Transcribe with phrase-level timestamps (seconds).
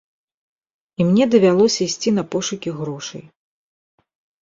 [0.99, 3.23] І мне давялося ісці на пошукі грошай.